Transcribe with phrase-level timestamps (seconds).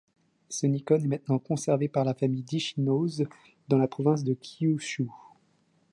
[0.49, 3.25] Ce Nikon est maintenant conservé par la famille d'Ichinose,
[3.67, 5.11] dans la province de Kyushu.